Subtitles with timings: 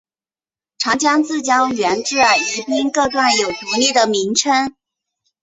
[0.79, 4.73] 长江自江源至宜宾各段有独立的名称。